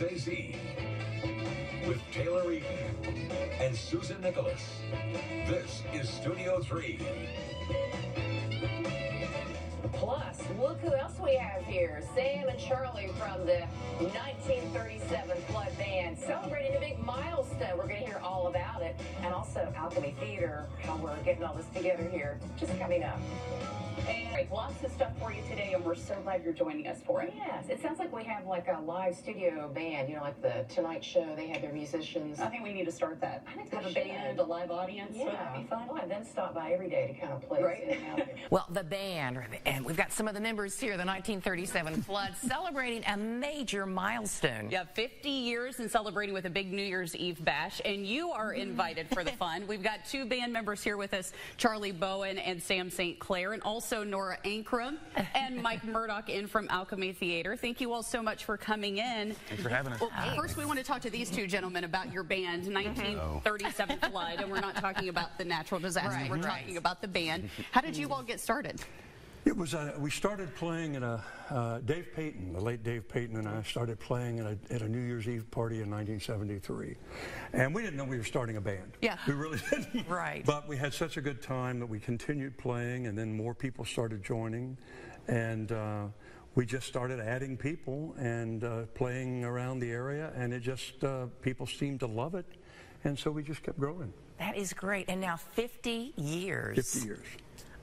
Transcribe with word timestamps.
WSAZ 0.00 0.56
with 1.86 2.00
Taylor 2.10 2.50
Eaton 2.50 3.30
and 3.60 3.76
Susan 3.76 4.18
Nicholas. 4.22 4.80
This 5.46 5.82
is 5.92 6.08
Studio 6.08 6.60
3. 6.60 6.98
Plus, 9.92 10.38
look 10.58 10.80
who 10.80 10.94
else 10.94 11.18
we 11.22 11.34
have 11.36 11.62
here. 11.66 12.02
Sam 12.14 12.48
and 12.48 12.58
Charlie 12.58 13.10
from 13.18 13.44
the 13.44 13.66
1937 13.98 15.36
Flood 15.48 15.76
Band 15.76 16.18
celebrating 16.18 16.76
a 16.76 16.80
big 16.80 16.98
milestone. 17.04 17.39
About 18.50 18.82
it. 18.82 18.96
And 19.22 19.32
also 19.32 19.72
Alchemy 19.76 20.14
Theater, 20.20 20.66
how 20.82 20.96
we're 20.96 21.16
getting 21.22 21.44
all 21.44 21.54
this 21.54 21.66
together 21.74 22.06
here. 22.12 22.38
Just 22.58 22.78
coming 22.78 23.02
up. 23.02 23.18
And 24.08 24.50
lots 24.50 24.82
of 24.82 24.90
stuff 24.92 25.12
for 25.20 25.30
you 25.30 25.42
today, 25.48 25.72
and 25.74 25.84
we're 25.84 25.94
so 25.94 26.16
glad 26.24 26.42
you're 26.42 26.54
joining 26.54 26.86
us 26.86 27.00
for 27.06 27.22
it. 27.22 27.32
Yes, 27.36 27.66
it 27.68 27.82
sounds 27.82 27.98
like 27.98 28.12
we 28.14 28.24
have 28.24 28.46
like 28.46 28.66
a 28.68 28.80
live 28.80 29.14
studio 29.14 29.68
band, 29.68 30.08
you 30.08 30.16
know, 30.16 30.22
like 30.22 30.40
the 30.40 30.64
Tonight 30.74 31.04
Show. 31.04 31.34
They 31.36 31.46
have 31.48 31.60
their 31.60 31.72
musicians. 31.72 32.40
I 32.40 32.46
think 32.48 32.64
we 32.64 32.72
need 32.72 32.86
to 32.86 32.92
start 32.92 33.20
that. 33.20 33.44
I 33.52 33.56
think 33.56 33.70
Have 33.72 33.84
a 33.84 33.88
should. 33.92 34.02
band, 34.02 34.38
a 34.40 34.42
live 34.42 34.70
audience. 34.70 35.12
Yeah, 35.14 35.24
Wouldn't 35.24 35.38
that 35.40 35.56
be 35.58 35.64
fun? 35.68 35.86
Well, 35.88 35.98
and 36.02 36.10
then 36.10 36.24
stop 36.24 36.54
by 36.54 36.72
every 36.72 36.88
day 36.88 37.08
to 37.08 37.20
kind 37.20 37.32
of 37.34 37.46
play 37.46 37.62
Right. 37.62 37.82
us 37.82 37.88
in 37.98 38.02
and 38.04 38.06
out 38.20 38.26
here. 38.26 38.36
Well, 38.50 38.66
the 38.70 38.82
band, 38.82 39.38
and 39.66 39.84
we've 39.84 39.96
got 39.98 40.12
some 40.12 40.26
of 40.26 40.34
the 40.34 40.40
members 40.40 40.80
here, 40.80 40.92
the 40.96 41.04
1937 41.04 42.02
Flood, 42.02 42.34
celebrating 42.42 43.04
a 43.06 43.16
major 43.18 43.84
milestone. 43.84 44.68
Yeah, 44.70 44.84
50 44.94 45.28
years 45.28 45.78
and 45.78 45.90
celebrating 45.90 46.32
with 46.34 46.46
a 46.46 46.50
big 46.50 46.72
New 46.72 46.82
Year's 46.82 47.14
Eve 47.14 47.44
bash, 47.44 47.82
and 47.84 48.06
you 48.06 48.30
are 48.30 48.39
invited 48.48 49.08
for 49.08 49.24
the 49.24 49.30
fun. 49.32 49.66
We've 49.66 49.82
got 49.82 50.04
two 50.04 50.24
band 50.26 50.52
members 50.52 50.82
here 50.82 50.96
with 50.96 51.14
us, 51.14 51.32
Charlie 51.56 51.92
Bowen 51.92 52.38
and 52.38 52.62
Sam 52.62 52.90
St. 52.90 53.18
Clair, 53.18 53.52
and 53.52 53.62
also 53.62 54.02
Nora 54.04 54.38
Ankrom 54.44 54.96
and 55.34 55.62
Mike 55.62 55.84
Murdock 55.84 56.28
in 56.28 56.46
from 56.46 56.66
Alchemy 56.70 57.12
Theater. 57.12 57.56
Thank 57.56 57.80
you 57.80 57.92
all 57.92 58.02
so 58.02 58.22
much 58.22 58.44
for 58.44 58.56
coming 58.56 58.98
in. 58.98 59.34
Thanks 59.48 59.62
for 59.62 59.68
having 59.68 59.92
us. 59.92 60.00
Well, 60.00 60.10
first 60.36 60.56
we 60.56 60.64
want 60.64 60.78
to 60.78 60.84
talk 60.84 61.00
to 61.02 61.10
these 61.10 61.30
two 61.30 61.46
gentlemen 61.46 61.84
about 61.84 62.12
your 62.12 62.22
band, 62.22 62.64
mm-hmm. 62.64 62.74
1937 62.74 63.98
Flood, 64.10 64.40
and 64.40 64.50
we're 64.50 64.60
not 64.60 64.76
talking 64.76 65.08
about 65.08 65.38
the 65.38 65.44
natural 65.44 65.80
disaster. 65.80 66.10
Right, 66.10 66.30
we're 66.30 66.36
right. 66.36 66.60
talking 66.60 66.76
about 66.76 67.00
the 67.00 67.08
band. 67.08 67.50
How 67.70 67.80
did 67.80 67.96
you 67.96 68.10
all 68.10 68.22
get 68.22 68.40
started? 68.40 68.80
It 69.46 69.56
was, 69.56 69.74
uh, 69.74 69.94
we 69.98 70.10
started 70.10 70.54
playing 70.54 70.96
at 70.96 71.02
a, 71.02 71.24
uh, 71.48 71.78
Dave 71.78 72.08
Payton, 72.14 72.52
the 72.52 72.60
late 72.60 72.82
Dave 72.84 73.08
Payton 73.08 73.36
and 73.36 73.48
I 73.48 73.62
started 73.62 73.98
playing 73.98 74.38
at 74.38 74.46
a, 74.46 74.58
at 74.70 74.82
a 74.82 74.88
New 74.88 75.00
Year's 75.00 75.26
Eve 75.28 75.50
party 75.50 75.76
in 75.76 75.90
1973. 75.90 76.94
And 77.54 77.74
we 77.74 77.82
didn't 77.82 77.96
know 77.96 78.04
we 78.04 78.18
were 78.18 78.24
starting 78.24 78.58
a 78.58 78.60
band. 78.60 78.98
Yeah. 79.00 79.16
We 79.26 79.32
really 79.32 79.58
didn't. 79.70 80.06
Right. 80.06 80.44
But 80.44 80.68
we 80.68 80.76
had 80.76 80.92
such 80.92 81.16
a 81.16 81.22
good 81.22 81.40
time 81.40 81.80
that 81.80 81.86
we 81.86 81.98
continued 81.98 82.58
playing 82.58 83.06
and 83.06 83.16
then 83.16 83.34
more 83.34 83.54
people 83.54 83.84
started 83.86 84.22
joining. 84.22 84.76
And 85.26 85.72
uh, 85.72 86.04
we 86.54 86.66
just 86.66 86.86
started 86.86 87.18
adding 87.18 87.56
people 87.56 88.14
and 88.18 88.62
uh, 88.62 88.82
playing 88.94 89.44
around 89.44 89.78
the 89.78 89.90
area 89.90 90.32
and 90.36 90.52
it 90.52 90.60
just, 90.60 91.02
uh, 91.02 91.26
people 91.40 91.66
seemed 91.66 92.00
to 92.00 92.06
love 92.06 92.34
it. 92.34 92.46
And 93.04 93.18
so 93.18 93.30
we 93.30 93.42
just 93.42 93.62
kept 93.62 93.80
growing. 93.80 94.12
That 94.38 94.56
is 94.58 94.74
great. 94.74 95.06
And 95.08 95.18
now 95.18 95.36
50 95.36 96.12
years. 96.16 96.92
50 96.92 97.06
years. 97.06 97.24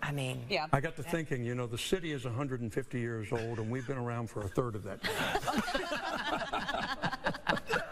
I 0.02 0.12
mean, 0.12 0.42
Yeah. 0.50 0.68
I 0.72 0.80
got 0.80 0.96
to 0.98 1.04
thinking, 1.04 1.44
you 1.44 1.56
know, 1.56 1.68
the 1.68 1.78
city 1.78 2.12
is 2.12 2.26
150 2.26 3.00
years 3.00 3.32
old, 3.32 3.60
and 3.60 3.70
we've 3.70 3.88
been 3.88 3.98
around 3.98 4.30
for 4.30 4.42
a 4.42 4.48
third 4.48 4.76
of 4.76 4.84
that. 4.84 5.00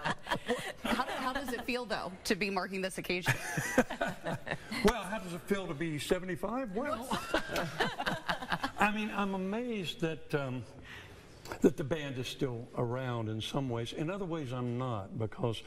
How, 0.83 1.03
how 1.03 1.33
does 1.33 1.51
it 1.51 1.65
feel, 1.65 1.85
though, 1.85 2.11
to 2.25 2.35
be 2.35 2.49
marking 2.49 2.81
this 2.81 2.97
occasion? 2.97 3.33
Well, 4.83 5.01
how 5.01 5.17
does 5.17 5.33
it 5.33 5.41
feel 5.47 5.65
to 5.65 5.73
be 5.73 5.97
75? 5.97 6.75
Well, 6.75 7.07
I 8.77 8.91
mean, 8.91 9.09
I'm 9.15 9.33
amazed 9.33 9.99
that 10.01 10.35
um, 10.35 10.63
that 11.61 11.75
the 11.75 11.83
band 11.83 12.19
is 12.19 12.27
still 12.27 12.67
around 12.77 13.27
in 13.29 13.41
some 13.41 13.67
ways. 13.67 13.93
In 13.93 14.11
other 14.11 14.25
ways, 14.25 14.53
I'm 14.53 14.77
not 14.77 15.17
because 15.17 15.63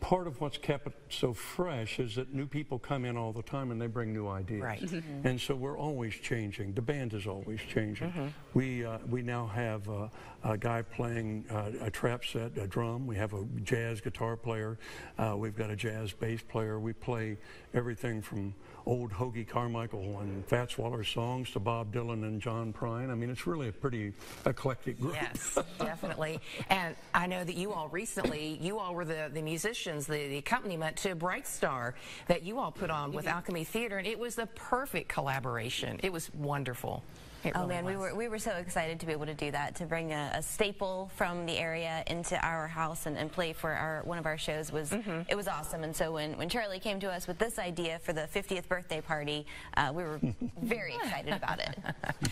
part 0.00 0.26
of 0.26 0.40
what's 0.40 0.58
kept 0.58 0.86
it 0.86 0.94
so 1.08 1.32
fresh 1.32 1.98
is 1.98 2.16
that 2.16 2.32
new 2.32 2.46
people 2.46 2.78
come 2.78 3.04
in 3.04 3.16
all 3.16 3.32
the 3.32 3.42
time 3.42 3.70
and 3.70 3.80
they 3.80 3.86
bring 3.86 4.12
new 4.12 4.28
ideas. 4.28 4.62
Right. 4.62 4.82
And 5.24 5.40
so 5.40 5.54
we're 5.54 5.78
always 5.78 6.14
changing. 6.14 6.72
The 6.72 6.82
band 6.82 7.14
is 7.14 7.26
always 7.26 7.60
changing. 7.60 8.34
We 8.54 8.84
uh, 8.84 8.98
we 9.08 9.22
now 9.22 9.46
have 9.46 9.88
uh, 9.88 10.08
a 10.42 10.56
guy 10.56 10.82
playing 10.82 11.44
uh, 11.50 11.72
a 11.82 11.90
trap 11.90 12.24
set, 12.24 12.56
a 12.58 12.66
drum. 12.66 13.06
We 13.06 13.16
have 13.16 13.34
a 13.34 13.44
jazz 13.62 14.00
guitar 14.00 14.36
player. 14.36 14.78
Uh, 15.18 15.34
we've 15.36 15.56
got 15.56 15.70
a 15.70 15.76
jazz 15.76 16.12
bass 16.12 16.40
player. 16.42 16.80
We 16.80 16.92
play 16.92 17.36
everything 17.74 18.22
from 18.22 18.54
old 18.90 19.12
Hoagy 19.12 19.46
Carmichael 19.46 20.18
and 20.18 20.44
Fats 20.46 20.76
Waller 20.76 21.04
songs 21.04 21.52
to 21.52 21.60
Bob 21.60 21.94
Dylan 21.94 22.24
and 22.24 22.42
John 22.42 22.72
Prine. 22.72 23.08
I 23.08 23.14
mean, 23.14 23.30
it's 23.30 23.46
really 23.46 23.68
a 23.68 23.72
pretty 23.72 24.12
eclectic 24.44 24.98
group. 25.00 25.14
Yes, 25.14 25.58
definitely. 25.78 26.40
And 26.68 26.96
I 27.14 27.28
know 27.28 27.44
that 27.44 27.54
you 27.54 27.72
all 27.72 27.88
recently, 27.88 28.58
you 28.60 28.80
all 28.80 28.92
were 28.96 29.04
the, 29.04 29.30
the 29.32 29.42
musicians, 29.42 30.08
the, 30.08 30.26
the 30.26 30.38
accompaniment 30.38 30.96
to 30.98 31.14
Bright 31.14 31.46
Star 31.46 31.94
that 32.26 32.42
you 32.42 32.58
all 32.58 32.72
put 32.72 32.90
on 32.90 33.12
with 33.12 33.26
mm-hmm. 33.26 33.36
Alchemy 33.36 33.62
Theater, 33.62 33.96
and 33.96 34.08
it 34.08 34.18
was 34.18 34.34
the 34.34 34.46
perfect 34.46 35.08
collaboration. 35.08 36.00
It 36.02 36.12
was 36.12 36.34
wonderful. 36.34 37.04
It 37.44 37.52
Oh 37.54 37.60
really 37.60 37.74
man, 37.74 37.84
we 37.84 37.96
were 37.96 38.14
we 38.14 38.28
were 38.28 38.38
so 38.38 38.52
excited 38.52 39.00
to 39.00 39.06
be 39.06 39.12
able 39.12 39.26
to 39.26 39.34
do 39.34 39.50
that 39.50 39.76
to 39.76 39.86
bring 39.86 40.12
a, 40.12 40.32
a 40.34 40.42
staple 40.42 41.10
from 41.16 41.46
the 41.46 41.56
area 41.58 42.04
into 42.06 42.38
our 42.44 42.66
house 42.66 43.06
and, 43.06 43.16
and 43.16 43.32
play 43.32 43.52
for 43.52 43.70
our 43.70 44.02
one 44.04 44.18
of 44.18 44.26
our 44.26 44.36
shows 44.38 44.70
was 44.70 44.92
it 45.28 45.34
was 45.36 45.48
awesome. 45.48 45.82
And 45.84 45.94
so 45.94 46.12
when, 46.12 46.36
when 46.36 46.48
Charlie 46.48 46.80
came 46.80 47.00
to 47.00 47.10
us 47.10 47.26
with 47.26 47.38
this 47.38 47.58
idea 47.58 47.98
for 48.00 48.12
the 48.12 48.28
50th 48.34 48.68
birthday 48.68 49.00
party, 49.00 49.46
uh, 49.76 49.90
we 49.94 50.02
were 50.02 50.20
very 50.62 50.94
excited 50.96 51.32
about 51.34 51.60
it. 51.60 51.78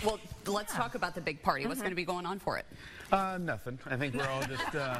Well, 0.04 0.20
let's 0.46 0.72
talk 0.74 0.94
about 0.94 1.14
the 1.14 1.20
big 1.20 1.42
party. 1.42 1.66
What's 1.66 1.80
going 1.80 1.90
to 1.90 1.96
be 1.96 2.04
going 2.04 2.24
on 2.24 2.38
for 2.38 2.56
it? 2.56 2.66
Uh, 3.10 3.38
nothing. 3.40 3.78
I 3.86 3.96
think 3.96 4.14
we're 4.14 4.28
all 4.28 4.42
just. 4.42 4.74
Uh, 4.74 4.96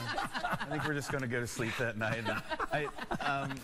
I 0.61 0.67
think 0.69 0.87
we're 0.87 0.95
just 0.95 1.13
going 1.13 1.23
to 1.23 1.29
go 1.29 1.41
to 1.41 1.47
sleep 1.47 1.73
that 1.79 1.97
night. 1.97 2.25
I, 2.73 2.87
um, 3.21 3.55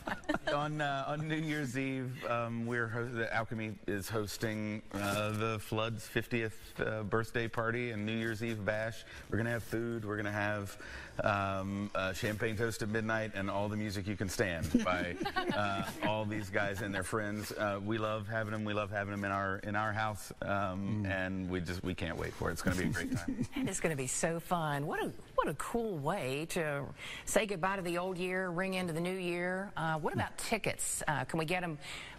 on 0.55 0.81
uh, 0.81 1.05
on 1.09 1.27
New 1.27 1.37
Year's 1.37 1.77
Eve, 1.79 2.13
um, 2.29 2.67
we're 2.67 2.87
ho- 2.89 3.09
the 3.09 3.35
Alchemy 3.35 3.75
is 3.87 4.09
hosting 4.09 4.83
uh, 4.93 5.31
the 5.31 5.59
Flood's 5.59 6.07
50th 6.35 6.53
uh, 6.81 7.03
birthday 7.05 7.47
party 7.47 7.93
and 7.93 8.05
New 8.05 8.13
Year's 8.17 8.43
Eve 8.43 8.65
bash. 8.65 9.05
We're 9.31 9.37
going 9.37 9.47
to 9.47 9.53
have 9.53 9.63
food. 9.63 10.05
We're 10.05 10.17
going 10.17 10.27
to 10.27 10.33
have 10.33 10.77
um, 11.23 11.91
uh, 11.95 12.13
champagne 12.13 12.57
toast 12.57 12.83
at 12.83 12.89
midnight 12.89 13.33
and 13.35 13.51
all 13.51 13.69
the 13.69 13.77
music 13.77 14.07
you 14.07 14.17
can 14.17 14.29
stand 14.29 14.85
by 14.85 15.15
uh, 15.57 15.83
all 16.07 16.25
these 16.25 16.51
guys 16.51 16.83
and 16.83 16.95
their 16.95 17.03
friends. 17.03 17.53
Uh, 17.53 17.81
we 17.85 17.99
love 17.99 18.27
having 18.29 18.53
them. 18.53 18.65
We 18.65 18.75
love 18.75 18.91
having 18.91 19.13
them 19.13 19.25
in 19.25 19.31
our 19.31 19.59
in 19.59 19.77
our 19.77 19.93
house, 19.93 20.33
um, 20.43 21.07
and 21.09 21.49
we 21.49 21.61
just 21.61 21.83
we 21.85 21.95
can't 21.95 22.17
wait 22.17 22.33
for 22.35 22.51
it. 22.51 22.53
It's 22.53 22.63
going 22.63 22.77
to 22.77 22.83
be 22.83 22.89
a 22.89 22.93
great 22.93 23.17
time. 23.17 23.47
And 23.57 23.69
it's 23.69 23.81
going 23.81 23.91
to 23.91 23.97
be 23.97 24.07
so 24.07 24.41
fun. 24.41 24.87
What 24.87 25.03
a 25.03 25.13
what 25.37 25.49
a 25.49 25.55
cool 25.55 25.99
way 25.99 26.47
to 26.51 26.85
say 27.25 27.47
goodbye 27.47 27.77
to 27.77 27.83
the 27.83 27.99
old 27.99 28.19
year, 28.19 28.51
ring 28.51 28.75
into 28.75 28.93
the 28.93 29.01
new 29.01 29.17
year. 29.17 29.73
Uh, 29.77 29.99
what 29.99 30.13
about 30.13 30.37
tickets? 30.39 31.03
Uh, 31.07 31.25
can 31.25 31.39
we 31.39 31.45
get 31.45 31.61
them 31.61 31.79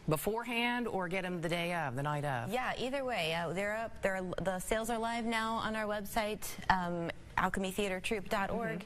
beforehand 0.10 0.88
or 0.88 1.08
get 1.08 1.24
them 1.24 1.42
the 1.42 1.50
day 1.50 1.74
of, 1.74 1.96
the 1.96 2.04
night 2.04 2.26
of? 2.26 2.52
Yeah, 2.52 2.74
either 2.78 3.04
way, 3.04 3.34
uh, 3.34 3.54
they're 3.54 3.76
up. 3.76 4.02
They're, 4.02 4.22
the 4.42 4.60
sales 4.60 4.90
are 4.90 4.98
live 4.98 5.26
now 5.26 5.56
on 5.56 5.76
our 5.76 5.86
website, 5.86 6.46
um, 6.70 7.10
alchemytheatertroupe.org. 7.46 8.86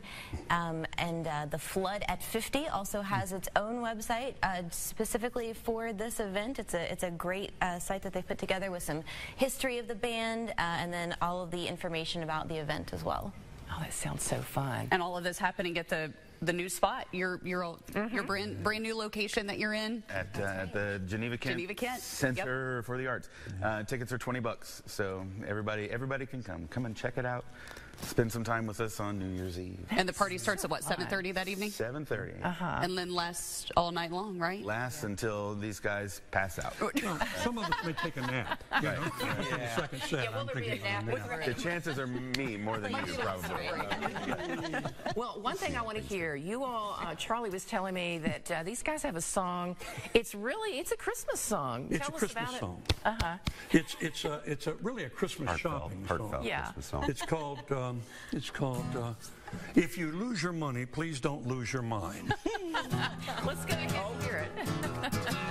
Um, 0.49 0.85
and 0.97 1.27
uh, 1.27 1.45
the 1.49 1.57
Flood 1.57 2.03
at 2.07 2.21
50 2.21 2.67
also 2.67 3.01
has 3.01 3.31
its 3.31 3.47
own 3.55 3.77
website 3.77 4.35
uh, 4.43 4.63
specifically 4.71 5.53
for 5.53 5.93
this 5.93 6.19
event. 6.19 6.59
It's 6.59 6.73
a, 6.73 6.91
it's 6.91 7.03
a 7.03 7.11
great 7.11 7.51
uh, 7.61 7.79
site 7.79 8.01
that 8.03 8.13
they 8.13 8.21
put 8.21 8.37
together 8.37 8.71
with 8.71 8.83
some 8.83 9.03
history 9.35 9.77
of 9.77 9.87
the 9.87 9.95
band 9.95 10.49
uh, 10.51 10.53
and 10.57 10.91
then 10.91 11.15
all 11.21 11.41
of 11.41 11.51
the 11.51 11.65
information 11.67 12.23
about 12.23 12.47
the 12.47 12.57
event 12.57 12.93
as 12.93 13.03
well. 13.03 13.33
Oh, 13.71 13.77
that 13.79 13.93
sounds 13.93 14.23
so 14.23 14.37
fun. 14.37 14.87
And 14.91 15.01
all 15.01 15.17
of 15.17 15.23
this 15.23 15.37
happening 15.37 15.77
at 15.77 15.87
the 15.87 16.11
the 16.41 16.53
new 16.53 16.69
spot, 16.69 17.07
your 17.11 17.39
your 17.43 17.75
your 18.11 18.23
brand 18.23 18.63
brand 18.63 18.83
new 18.83 18.95
location 18.95 19.47
that 19.47 19.59
you're 19.59 19.73
in. 19.73 20.03
at, 20.09 20.27
uh, 20.39 20.43
at 20.43 20.73
the 20.73 21.01
Geneva 21.05 21.37
Kent, 21.37 21.55
Geneva 21.57 21.73
Kent, 21.73 22.01
Center 22.01 22.83
for 22.83 22.97
the 22.97 23.07
Arts. 23.07 23.29
Uh, 23.63 23.83
tickets 23.83 24.11
are 24.11 24.17
20 24.17 24.39
bucks, 24.39 24.81
so 24.85 25.25
everybody 25.47 25.89
everybody 25.89 26.25
can 26.25 26.43
come. 26.43 26.67
Come 26.67 26.85
and 26.85 26.95
check 26.95 27.17
it 27.17 27.25
out. 27.25 27.45
Spend 28.01 28.31
some 28.31 28.45
time 28.45 28.65
with 28.65 28.79
us 28.79 29.01
on 29.01 29.19
New 29.19 29.27
Year's 29.27 29.59
Eve. 29.59 29.77
And 29.89 30.07
the 30.07 30.13
party 30.13 30.37
starts 30.37 30.63
at 30.63 30.69
what 30.69 30.83
7:30 30.83 31.33
that 31.33 31.49
evening, 31.49 31.69
7:30. 31.69 32.41
Uh-huh. 32.45 32.79
and 32.81 32.97
then 32.97 33.13
lasts 33.13 33.69
all 33.75 33.91
night 33.91 34.09
long, 34.11 34.39
right? 34.39 34.63
Lasts 34.63 35.03
until 35.03 35.53
these 35.55 35.81
guys 35.81 36.21
pass 36.31 36.59
out. 36.59 36.73
Some 37.43 37.57
of 37.57 37.65
us 37.65 37.73
may 37.85 37.91
take 37.91 38.15
a 38.15 38.21
nap. 38.21 38.63
You 38.77 38.83
know, 38.83 38.95
for 39.17 39.25
the 39.25 39.69
second 39.75 40.01
set. 40.03 40.33
I'm 40.33 40.47
thinking 40.47 40.71
of 40.71 41.07
a 41.09 41.11
nap. 41.17 41.45
The 41.45 41.53
chances 41.53 41.99
are 41.99 42.07
me 42.07 42.55
more 42.55 42.77
than 42.77 42.93
you, 42.93 43.13
probably. 43.15 43.67
Well, 45.15 45.39
one 45.41 45.55
thing 45.55 45.75
I 45.75 45.81
want 45.81 45.97
to 45.97 46.03
hear, 46.03 46.35
you 46.35 46.63
all, 46.63 46.97
uh, 47.01 47.15
Charlie 47.15 47.49
was 47.49 47.65
telling 47.65 47.93
me 47.93 48.19
that 48.19 48.51
uh, 48.51 48.63
these 48.63 48.83
guys 48.83 49.03
have 49.03 49.15
a 49.15 49.21
song. 49.21 49.75
It's 50.13 50.33
really, 50.35 50.79
it's 50.79 50.91
a 50.91 50.97
Christmas 50.97 51.39
song. 51.39 51.87
It's 51.89 51.99
Tell 51.99 52.09
a 52.09 52.13
us 52.13 52.19
Christmas 52.19 52.49
about 52.49 52.59
song. 52.59 52.81
It. 52.87 52.95
Uh-huh. 53.05 53.37
It's 53.71 53.95
it's 53.99 54.25
a 54.25 54.41
it's 54.45 54.67
a 54.67 54.73
really 54.75 55.03
a 55.03 55.09
Christmas 55.09 55.49
Heartfelt, 55.49 55.81
shopping 55.83 56.05
heartfelt 56.05 56.31
song. 56.31 56.43
Yeah. 56.45 56.63
Christmas 56.63 56.85
song. 56.85 57.05
It's 57.07 57.21
called 57.21 57.71
um, 57.71 58.01
it's 58.31 58.49
called 58.49 58.85
uh, 58.95 59.13
If 59.75 59.97
You 59.97 60.11
Lose 60.11 60.43
Your 60.43 60.53
Money, 60.53 60.85
Please 60.85 61.19
Don't 61.19 61.45
Lose 61.47 61.73
Your 61.73 61.81
Mind. 61.81 62.33
Let's 63.45 63.65
go 63.65 63.73
ahead 63.73 63.91
and 64.13 64.23
hear 64.23 64.47
it. 64.55 65.37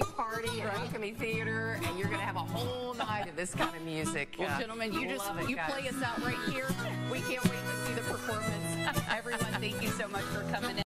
Party 0.00 0.60
at 0.62 0.74
Alchemy 0.74 1.12
Theater, 1.12 1.78
and 1.84 1.98
you're 1.98 2.08
going 2.08 2.20
to 2.20 2.24
have 2.26 2.36
a 2.36 2.40
whole 2.40 2.94
night 2.94 3.28
of 3.28 3.36
this 3.36 3.54
kind 3.54 3.74
of 3.74 3.82
music. 3.82 4.34
Well, 4.38 4.48
Uh, 4.48 4.58
gentlemen, 4.60 4.92
you 4.92 5.08
just 5.08 5.24
it, 5.40 5.48
you 5.48 5.56
guys. 5.56 5.70
play 5.72 5.88
us 5.88 6.02
out 6.02 6.22
right 6.24 6.38
here. 6.50 6.66
We 7.10 7.20
can't 7.20 7.42
wait 7.44 7.52
to 7.52 7.86
see 7.86 7.92
the 7.94 8.00
performance. 8.02 8.54
Everyone, 9.10 9.40
thank 9.60 9.82
you 9.82 9.88
so 9.90 10.08
much 10.08 10.22
for 10.24 10.42
coming 10.52 10.70
in. 10.70 10.76